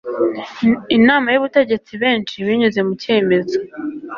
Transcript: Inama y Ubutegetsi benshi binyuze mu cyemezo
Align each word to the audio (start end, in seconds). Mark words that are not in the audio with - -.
Inama 0.97 1.27
y 1.33 1.37
Ubutegetsi 1.39 1.91
benshi 2.03 2.35
binyuze 2.45 2.79
mu 2.87 2.93
cyemezo 3.01 3.57